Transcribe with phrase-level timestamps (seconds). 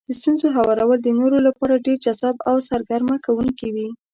[0.07, 3.89] د ستونزو هوارول د نورو لپاره ډېر جذاب او سرګرمه کوونکي وي.